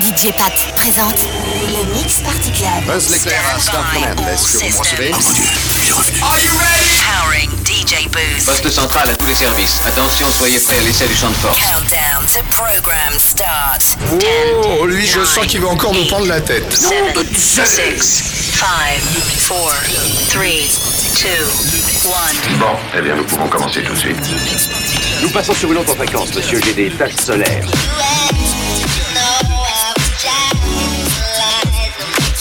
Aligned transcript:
DJ 0.00 0.30
Pat 0.36 0.52
présente 0.74 1.26
le 1.68 1.94
Mix 1.94 2.20
Party 2.20 2.50
Club. 2.52 2.84
Buzz 2.86 3.08
l'éclair 3.08 3.40
à 3.48 3.58
Command. 3.70 4.28
Est-ce 4.28 4.52
que 4.52 4.58
vous 4.58 4.64
me 4.66 4.78
recevez 4.78 5.10
Are 6.22 6.38
you 6.38 6.52
ready? 6.58 7.00
Powering 7.00 7.50
DJ 7.64 8.06
Booth. 8.10 8.44
Poste 8.44 8.68
central 8.68 9.08
à 9.08 9.16
tous 9.16 9.26
les 9.26 9.34
services. 9.34 9.80
Attention, 9.86 10.30
soyez 10.30 10.60
prêts 10.60 10.76
à 10.78 10.82
l'essai 10.82 11.06
du 11.06 11.14
champ 11.14 11.30
de 11.30 11.34
force. 11.36 11.58
Countdown 11.58 12.26
to 12.26 12.42
program 12.50 13.18
start. 13.18 13.96
Oh, 14.78 14.84
lui, 14.84 15.06
je 15.06 15.24
sens 15.24 15.46
qu'il 15.46 15.60
va 15.60 15.68
encore 15.68 15.94
nous 15.94 16.04
prendre 16.04 16.26
la 16.26 16.42
tête. 16.42 16.70
7, 16.70 17.16
6, 17.34 17.54
5, 18.54 18.66
4, 18.82 19.46
3, 19.46 19.72
2, 20.34 20.40
1. 22.52 22.58
Bon, 22.58 22.76
eh 22.98 23.00
bien, 23.00 23.16
nous 23.16 23.24
pouvons 23.24 23.48
commencer 23.48 23.82
tout 23.82 23.94
de 23.94 23.98
suite. 23.98 24.18
Nous 25.22 25.30
passons 25.30 25.54
sur 25.54 25.72
une 25.72 25.78
autre 25.78 25.94
fréquence, 25.94 26.34
monsieur. 26.34 26.60
J'ai 26.62 26.74
des 26.74 26.90
taches 26.90 27.16
solaires. 27.16 27.66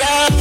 love 0.00 0.40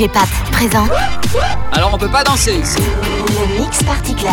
DJ 0.00 0.08
Pap, 0.08 0.28
présent. 0.50 0.86
Alors 1.72 1.92
on 1.92 1.98
peut 1.98 2.08
pas 2.08 2.24
danser 2.24 2.54
ici. 2.54 2.78
Le 2.80 3.60
Mix 3.60 3.82
Party 3.82 4.14
Club. 4.14 4.30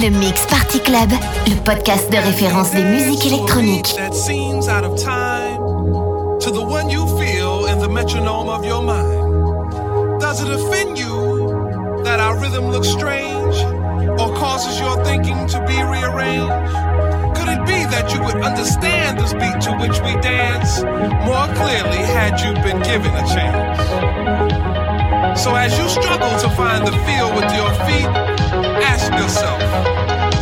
Le 0.00 0.08
Mix 0.08 0.46
Party 0.46 0.80
Club, 0.80 1.10
le 1.46 1.56
podcast 1.56 2.10
de 2.10 2.16
référence 2.16 2.70
des 2.70 2.82
musiques 2.82 3.26
électroniques. 3.26 3.94
That 3.98 4.14
seems 4.14 4.66
out 4.66 4.82
of 4.82 4.96
time 4.96 5.58
to 6.40 6.50
the 6.50 6.62
one 6.62 6.88
you 6.88 7.06
feel 7.18 7.66
in 7.66 7.80
the 7.80 7.88
metronome 7.88 8.48
of 8.48 8.64
your 8.64 8.82
mind. 8.82 10.18
Does 10.18 10.40
it 10.42 10.48
offend 10.48 10.98
you 10.98 12.02
that 12.04 12.18
our 12.18 12.34
rhythm 12.40 12.70
looks 12.70 12.88
strange 12.88 13.56
or 14.18 14.32
causes 14.36 14.80
your 14.80 15.04
thinking 15.04 15.46
to 15.48 15.58
be 15.66 15.76
rearranged? 15.82 17.36
Could 17.36 17.48
it 17.50 17.66
be 17.66 17.84
that 17.92 18.10
you 18.14 18.22
would 18.22 18.42
understand 18.42 19.18
this 19.18 19.34
beat 19.34 19.60
to 19.68 19.72
which 19.76 20.00
we 20.00 20.18
dance? 20.22 20.82
More 21.26 21.46
clearly 21.60 22.00
had 22.08 22.40
you 22.40 22.54
been 22.64 22.80
given 22.80 23.12
a 23.12 23.26
chance? 23.28 23.78
So 25.42 25.54
as 25.54 25.76
you 25.78 25.86
struggle 25.90 26.38
to 26.40 26.48
find 26.56 26.86
the 26.86 26.92
feel 27.04 27.28
with 27.34 27.52
your 27.54 27.70
feet, 27.84 28.29
ask 28.82 29.12
yourself, 29.12 29.60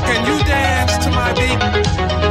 can 0.07 0.27
you 0.27 0.45
dance 0.45 0.99
to 1.05 1.11
my 1.11 1.33
beat? 1.35 2.28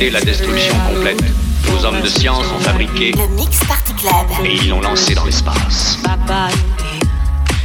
Moyen 0.00 0.10
d'éviter 0.10 0.10
la 0.10 0.20
destruction 0.20 0.74
complète. 0.94 1.22
Nos 1.68 1.84
hommes 1.84 2.00
de 2.00 2.08
science 2.08 2.46
ont 2.56 2.60
fabriqué 2.60 3.12
Le 3.12 3.28
Mix 3.36 3.58
Party 3.64 3.92
Club. 3.94 4.26
et 4.44 4.54
ils 4.54 4.68
l'ont 4.68 4.80
lancé 4.80 5.14
dans 5.14 5.24
l'espace. 5.24 5.98
Bye 6.02 6.18
bye. 6.26 6.54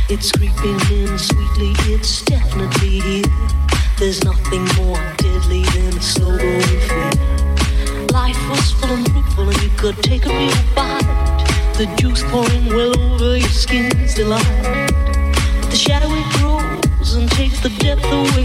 It's 0.10 0.32
creeping 0.32 0.80
in 0.92 1.18
sweetly, 1.18 1.74
it's 1.88 2.24
definitely 2.26 3.02
here. 3.02 3.26
There's 3.98 4.24
nothing 4.24 4.66
more 4.78 5.00
deadly 5.18 5.64
than 5.74 5.98
a 5.98 6.02
slow 6.02 6.38
growing 6.38 6.62
fear. 6.62 7.12
Life 8.14 8.38
was 8.50 8.72
full 8.74 8.94
and 8.94 9.10
fruitful, 9.12 9.50
and 9.50 9.62
you 9.64 9.70
could 9.78 9.98
take 10.04 10.26
a 10.26 10.30
real 10.30 10.54
bite. 10.76 11.02
The 11.78 11.88
juice 11.98 12.24
pouring 12.30 12.68
well 12.68 12.98
over 13.00 13.38
your 13.38 13.50
skin's 13.50 14.14
delight. 14.14 14.46
But 15.62 15.72
the 15.72 15.76
shadow 15.76 16.08
it 16.12 16.40
grows 16.40 17.16
and 17.16 17.30
takes 17.32 17.62
the 17.62 17.70
depth 17.80 18.06
away, 18.06 18.45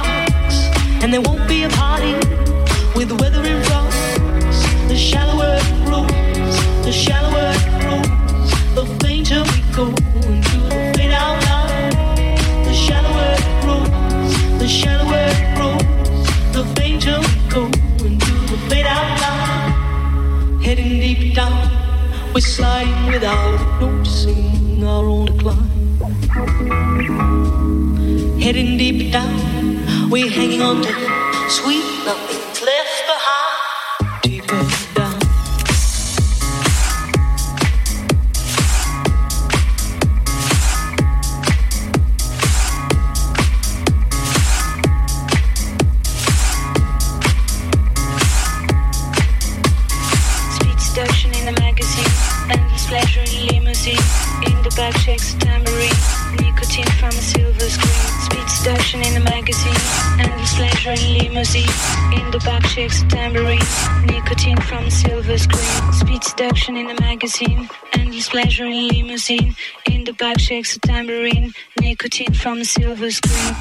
and 1.03 1.11
there 1.11 1.21
won't 1.21 1.47
be 1.47 1.63
a 1.63 1.69
party 1.69 2.13
with 2.95 3.09
the 3.09 3.15
weather 3.15 3.43
in 3.43 3.63
front. 3.63 3.89
The 4.87 4.95
shallower 4.95 5.57
it 5.57 5.85
grows, 5.85 6.55
the 6.85 6.91
shallower 6.91 7.53
it 7.57 7.65
grows, 7.81 8.51
the 8.75 8.85
fainter 9.01 9.41
we 9.51 9.59
go 9.73 9.87
into 10.29 10.57
the 10.69 10.93
fade 10.95 11.11
out 11.11 11.43
line. 11.47 11.91
The 12.65 12.73
shallower 12.73 13.35
it 13.39 13.45
grows, 13.63 14.59
the 14.59 14.67
shallower 14.67 15.23
it 15.33 15.55
grows, 15.57 16.53
the 16.53 16.63
fainter 16.75 17.17
we 17.19 17.49
go 17.49 17.63
into 18.05 18.33
the 18.51 18.57
fade 18.69 18.85
out 18.85 19.09
line. 19.23 20.61
Heading 20.61 20.99
deep 20.99 21.33
down, 21.33 21.67
we're 22.33 22.41
sliding 22.41 23.07
without 23.07 23.81
noticing 23.81 24.83
our 24.83 25.05
own 25.05 25.25
decline. 25.25 25.60
We're 30.11 30.29
hanging 30.29 30.61
on 30.61 30.81
to 30.81 30.91
sweet 31.49 31.85
nothing's 32.03 32.40
a 64.83 64.91
silver 64.91 65.37
screen. 65.37 65.93
Speed 65.93 66.23
seduction 66.23 66.77
in 66.77 66.87
the 66.87 67.01
magazine, 67.01 67.69
endless 67.93 68.29
pleasure 68.29 68.65
in 68.65 68.87
limousine. 68.87 69.55
In 69.89 70.03
the 70.03 70.13
back 70.13 70.39
shakes 70.39 70.75
a 70.75 70.79
tambourine, 70.79 71.53
nicotine 71.79 72.33
from 72.33 72.59
a 72.59 72.65
silver 72.65 73.11
screen. 73.11 73.55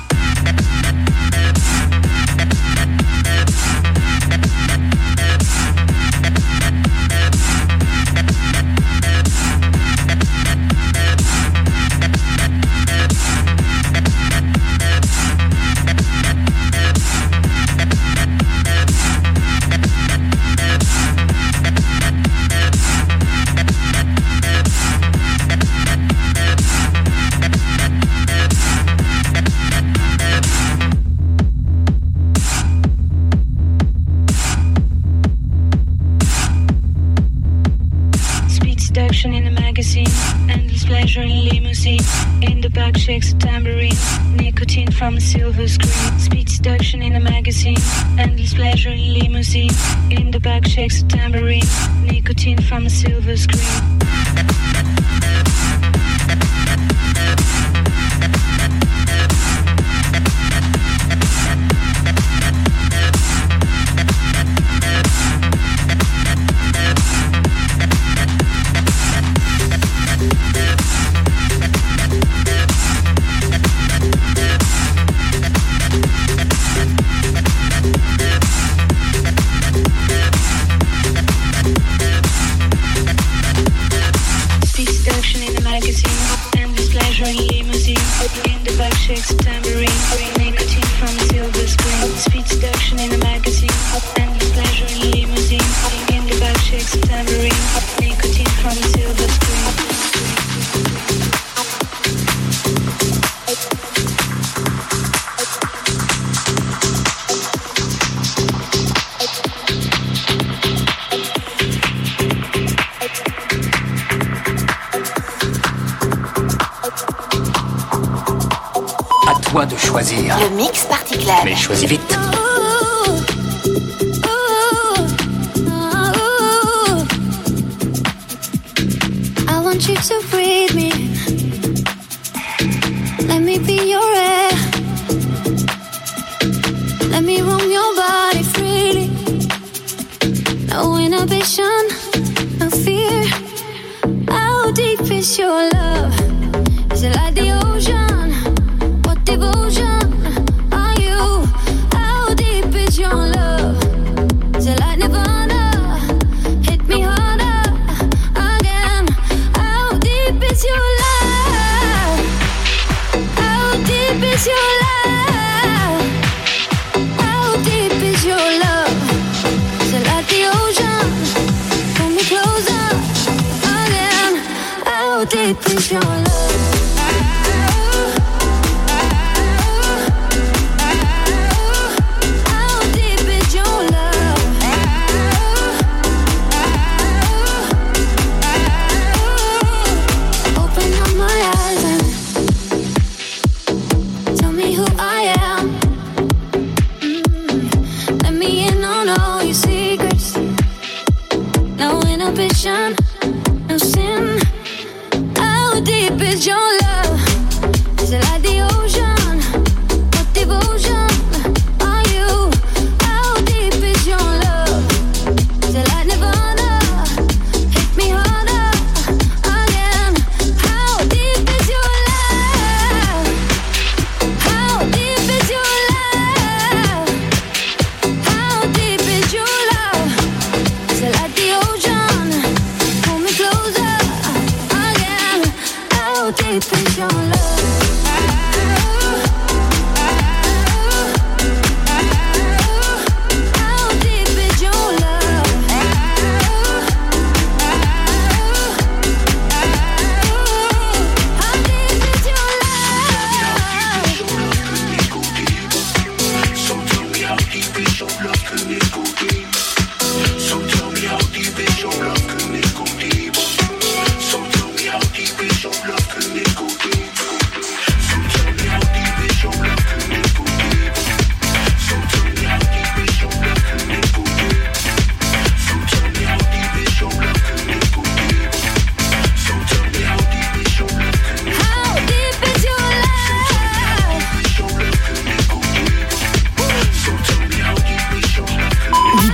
Shakes 43.10 43.34
tambourine, 43.40 43.96
nicotine 44.36 44.92
from 44.92 45.16
a 45.16 45.20
silver 45.20 45.66
screen. 45.66 46.18
Speed 46.20 46.48
seduction 46.48 47.02
in 47.02 47.16
a 47.16 47.18
magazine, 47.18 47.76
endless 48.16 48.54
pleasure 48.54 48.90
in 48.90 49.14
limousine. 49.14 49.72
In 50.12 50.30
the 50.30 50.38
back 50.38 50.64
shakes 50.64 51.02
a 51.02 51.08
tambourine, 51.08 51.66
nicotine 52.04 52.62
from 52.62 52.86
a 52.86 52.90
silver 52.90 53.36
screen. 53.36 55.39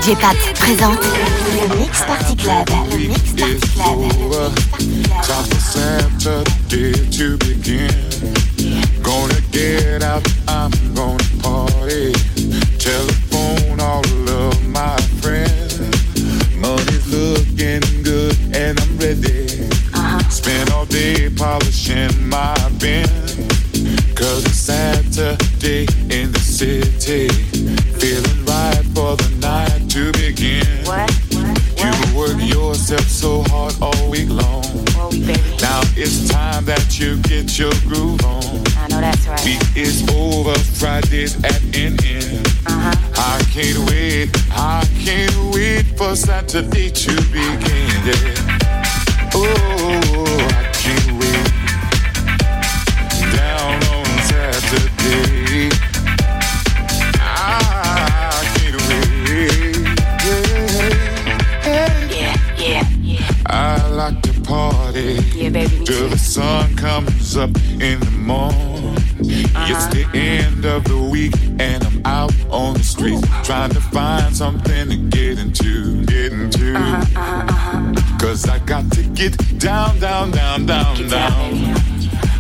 DJ 0.06 0.14
Pat 0.20 0.36
présente 0.54 1.02
le 1.02 1.76
Mix 1.78 2.02
Party 2.02 2.36
Club. 2.36 2.70
Le 2.92 3.08
Mix 3.08 3.32
Party 3.32 3.74
Club. 3.74 4.06
Saturday 46.16 46.88
to 46.90 47.14
begin. 47.30 48.06
Yeah. 48.06 48.58
Oh, 49.34 49.44
I 50.48 50.70
can't 50.72 51.12
wait. 51.20 51.46
Down 53.36 53.76
on 53.94 54.06
Saturday. 54.24 55.68
I 57.20 57.20
can't 58.56 58.80
wait. 58.88 59.86
Yeah. 62.10 62.36
Yeah, 62.56 62.84
yeah. 63.02 63.30
I 63.46 63.86
like 63.90 64.22
to 64.22 64.32
party 64.40 65.18
Yeah, 65.34 65.50
baby, 65.50 65.84
till 65.84 66.08
the 66.08 66.18
sun 66.18 66.76
comes 66.76 67.36
up 67.36 67.50
in 67.78 68.00
the 68.00 68.10
morning. 68.12 68.65
It's 69.68 69.86
the 69.86 70.06
end 70.14 70.64
of 70.64 70.84
the 70.84 70.96
week 70.96 71.34
and 71.58 71.82
I'm 71.82 72.00
out 72.06 72.32
on 72.50 72.74
the 72.74 72.84
street 72.84 73.18
trying 73.42 73.70
to 73.70 73.80
find 73.80 74.34
something 74.34 74.88
to 74.90 74.96
get 74.96 75.40
into, 75.40 76.04
get 76.04 76.32
into. 76.32 76.74
Cause 78.20 78.48
I 78.48 78.60
got 78.60 78.90
to 78.92 79.02
get 79.02 79.36
down, 79.58 79.98
down, 79.98 80.30
down, 80.30 80.66
down, 80.66 81.08
down. 81.08 81.76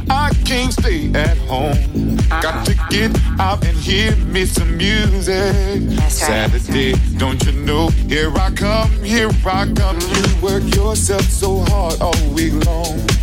I 0.08 0.30
can't 0.44 0.72
stay 0.72 1.12
at 1.14 1.36
home. 1.48 2.16
Got 2.28 2.64
to 2.66 2.74
get 2.90 3.10
out 3.40 3.64
and 3.64 3.76
hear 3.76 4.14
me 4.16 4.44
some 4.44 4.76
music. 4.76 6.00
Saturday, 6.08 6.94
don't 7.18 7.44
you 7.44 7.52
know? 7.52 7.88
Here 8.08 8.32
I 8.36 8.52
come, 8.52 8.90
here 9.02 9.30
I 9.44 9.72
come. 9.74 9.98
You 9.98 10.40
work 10.40 10.62
yourself 10.76 11.22
so 11.22 11.64
hard 11.68 12.00
all 12.00 12.34
week 12.34 12.52
long. 12.64 13.15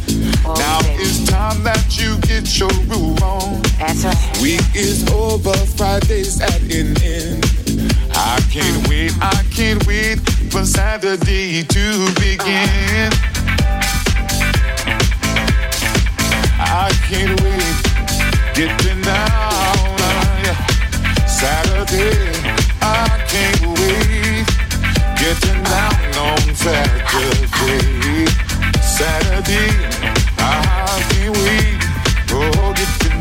Now 0.43 0.79
it's 0.99 1.23
time 1.29 1.63
that 1.63 1.97
you 1.97 2.17
get 2.21 2.59
your 2.59 2.69
groove 2.87 3.21
on. 3.23 3.61
That's 3.79 4.03
right. 4.03 4.41
Week 4.41 4.61
is 4.75 5.09
over, 5.11 5.53
Friday's 5.53 6.41
at 6.41 6.61
an 6.63 6.95
end. 7.01 7.45
I 8.15 8.39
can't 8.51 8.87
wait, 8.89 9.13
I 9.21 9.43
can't 9.51 9.85
wait 9.87 10.19
for 10.51 10.65
Saturday 10.65 11.63
to 11.63 11.85
begin. 12.19 13.11
I 16.59 16.91
can't 17.07 17.39
wait, 17.41 18.55
getting 18.55 19.01
down 19.01 19.31
on. 19.31 20.23
Saturday, 21.27 22.31
I 22.81 23.07
can't 23.27 23.65
wait, 23.79 24.45
getting 25.17 25.63
down 25.63 26.17
on 26.17 26.55
Saturday. 26.55 28.52
Saturday, 28.93 29.69
I 30.37 31.01
can't 31.09 31.35
wait, 31.37 31.81
oh, 32.29 32.73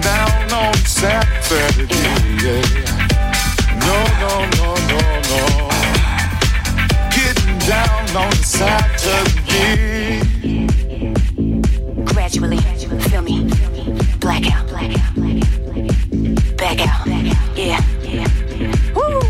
down 0.03 0.53
on 0.53 0.75
Saturday. 0.85 1.87
Yeah. 2.45 2.61
No, 3.81 3.97
no, 4.21 4.33
no, 4.59 4.69
no, 4.91 5.01
no. 5.31 5.43
Down 7.67 8.17
on 8.17 8.33
Saturday. 8.45 10.21
Gradually, 12.05 12.59
feel 13.09 13.23
me. 13.23 13.49
Blackout. 14.21 14.67
Back 16.59 16.81
out. 16.87 17.07
Yeah. 17.57 17.81
Woo. 18.95 19.22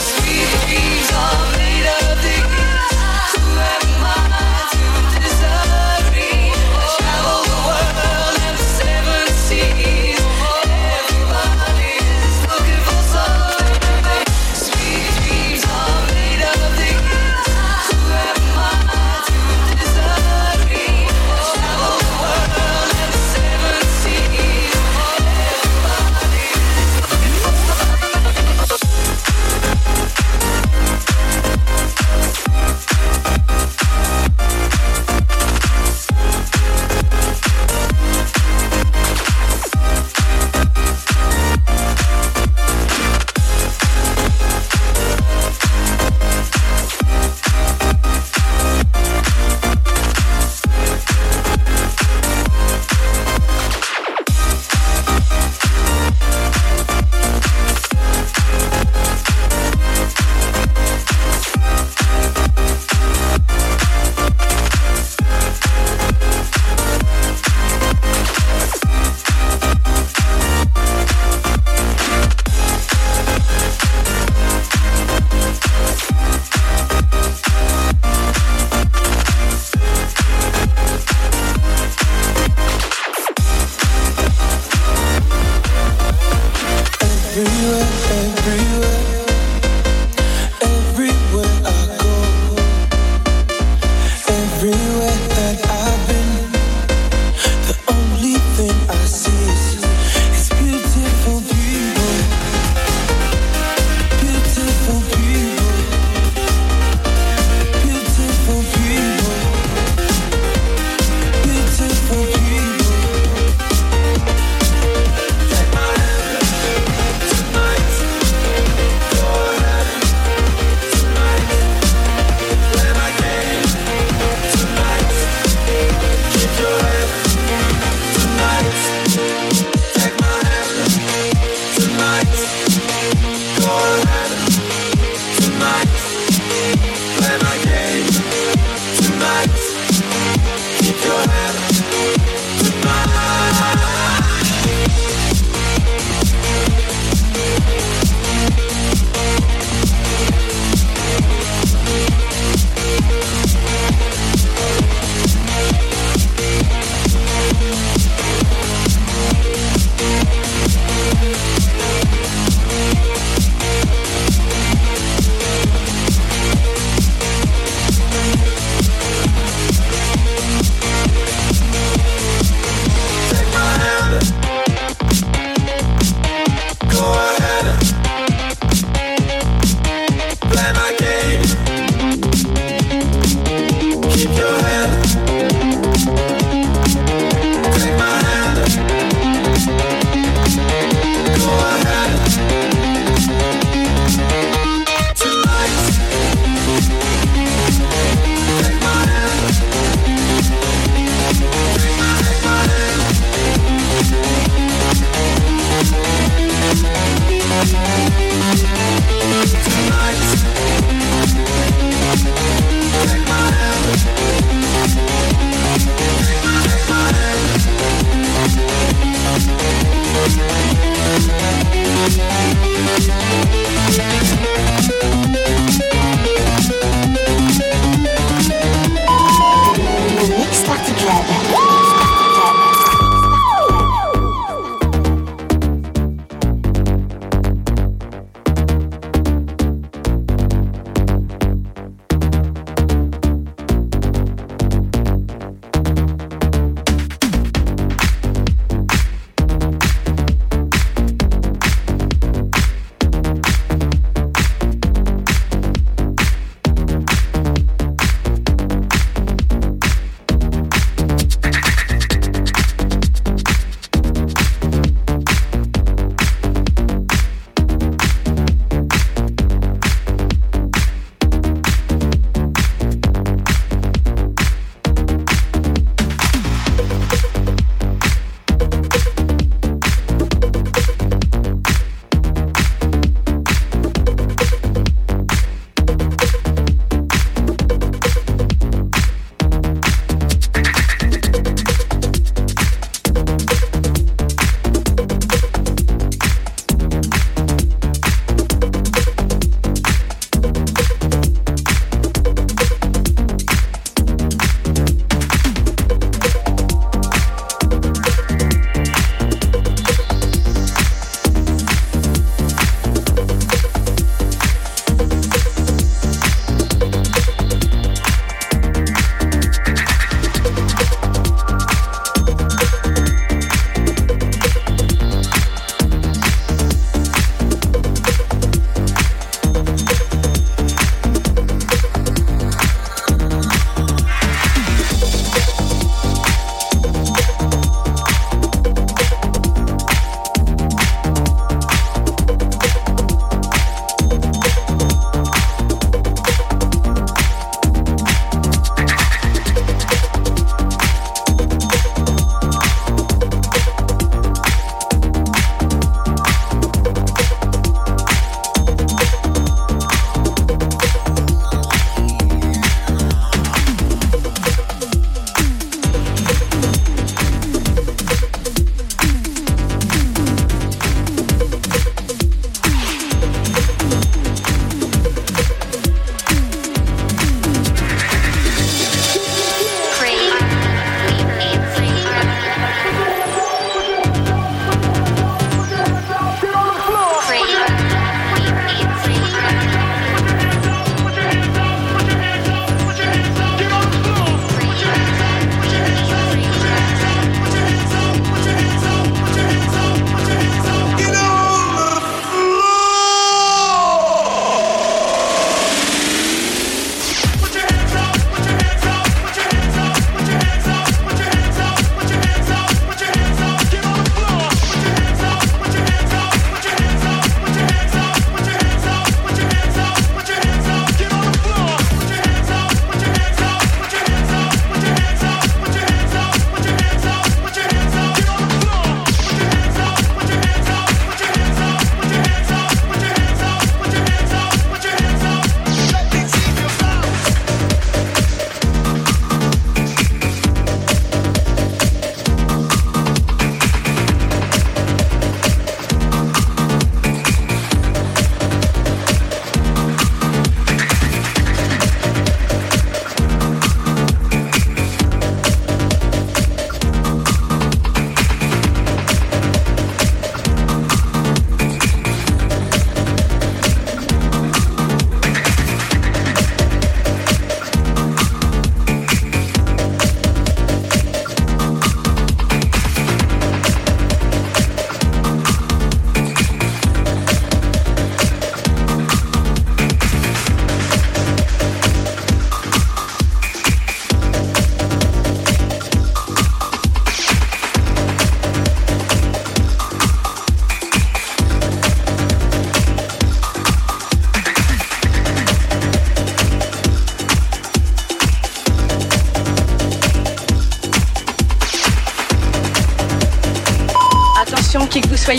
Sweet 0.00 0.48
dreams 0.66 1.10
are 1.12 1.52
made 1.56 1.86
of 1.86 2.22
the 2.22 2.47
who 2.50 3.58
am 3.58 4.04
I? 4.04 4.47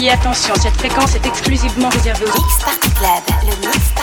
Attention, 0.08 0.54
cette 0.56 0.78
fréquence 0.78 1.16
est 1.16 1.26
exclusivement 1.26 1.89
réservée 1.89 2.26
aux... 2.26 2.41
Mix 2.41 2.64
Party 2.64 2.89
Club, 2.91 3.99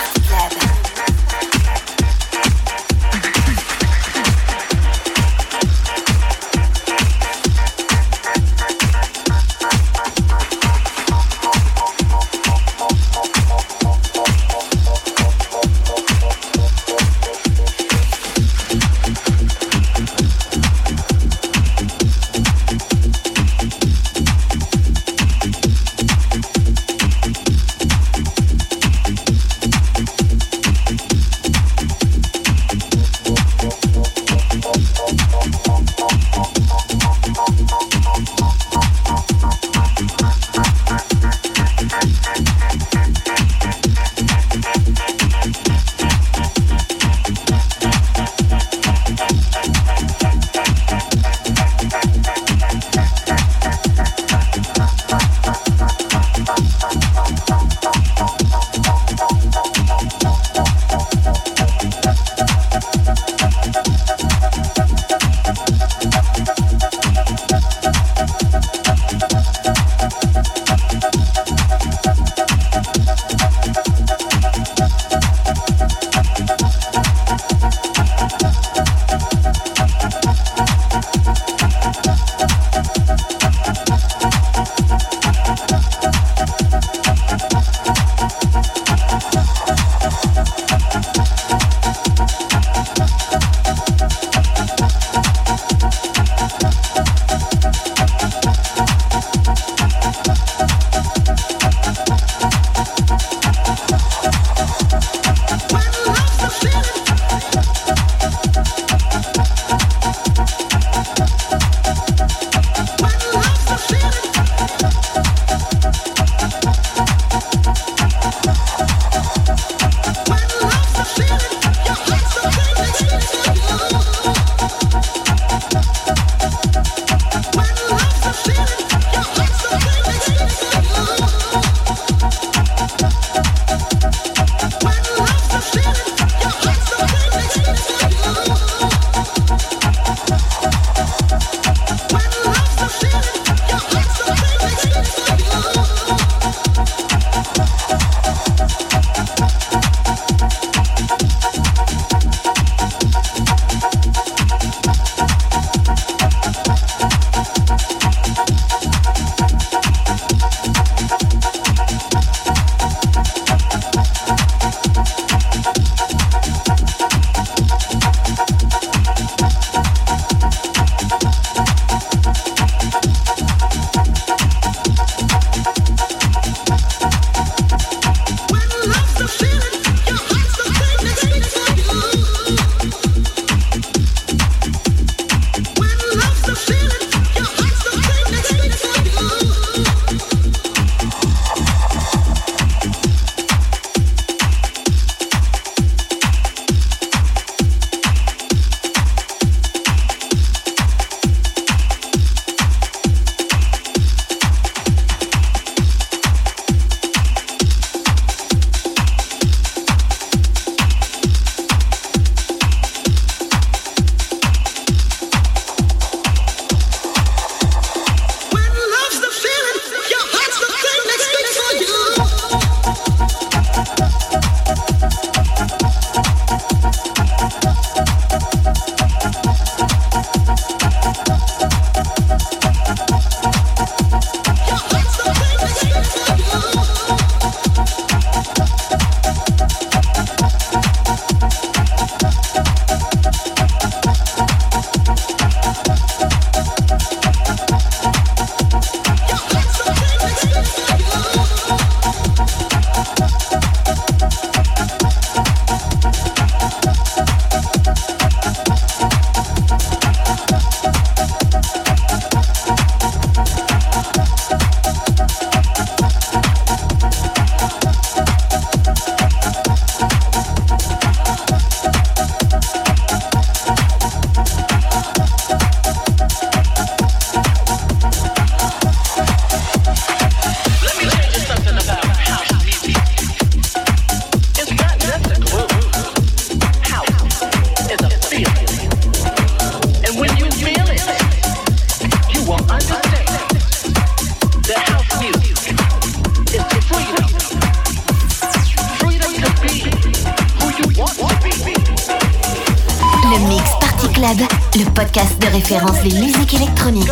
le 304.79 304.85
podcast 304.93 305.41
de 305.41 305.47
référence 305.47 306.03
des 306.03 306.20
musiques 306.20 306.55
électroniques. 306.55 307.09